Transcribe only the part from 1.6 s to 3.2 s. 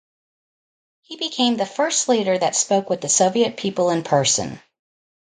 first leader that spoke with the